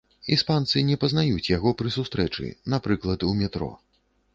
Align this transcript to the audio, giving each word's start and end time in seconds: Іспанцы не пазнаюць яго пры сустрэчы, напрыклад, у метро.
Іспанцы 0.35 0.83
не 0.87 0.97
пазнаюць 1.03 1.51
яго 1.57 1.75
пры 1.85 1.95
сустрэчы, 1.99 2.51
напрыклад, 2.77 3.19
у 3.33 3.41
метро. 3.45 3.75